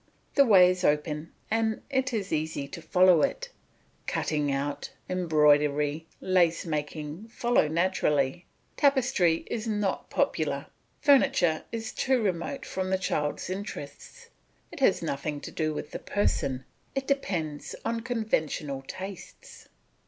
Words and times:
The 0.33 0.45
way 0.45 0.71
is 0.71 0.83
open 0.83 1.31
and 1.51 1.83
it 1.91 2.11
is 2.11 2.33
easy 2.33 2.67
to 2.69 2.81
follow 2.81 3.21
it; 3.21 3.49
cutting 4.07 4.51
out, 4.51 4.89
embroidery, 5.07 6.07
lace 6.19 6.65
making 6.65 7.27
follow 7.27 7.67
naturally. 7.67 8.47
Tapestry 8.77 9.43
is 9.45 9.67
not 9.67 10.09
popular; 10.09 10.65
furniture 11.01 11.65
is 11.71 11.91
too 11.93 12.19
remote 12.19 12.65
from 12.65 12.89
the 12.89 12.97
child's 12.97 13.47
interests, 13.47 14.29
it 14.71 14.79
has 14.79 15.03
nothing 15.03 15.39
to 15.41 15.51
do 15.51 15.71
with 15.71 15.91
the 15.91 15.99
person, 15.99 16.65
it 16.95 17.05
depends 17.05 17.75
on 17.85 17.99
conventional 17.99 18.81
tastes. 18.87 19.69